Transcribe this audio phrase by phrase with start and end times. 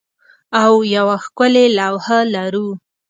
[0.63, 2.69] او یوه ښکلې لوحه لرو